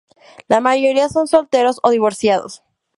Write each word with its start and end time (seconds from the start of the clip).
La 0.47 0.61
mayoría 0.61 1.09
son 1.09 1.27
solteros 1.27 1.77
o 1.83 1.91
divorciados. 1.91 2.63